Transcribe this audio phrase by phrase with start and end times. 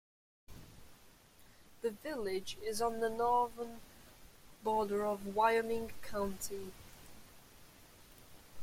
[1.83, 3.81] The village is on the northern
[4.63, 6.71] border of Wyoming County.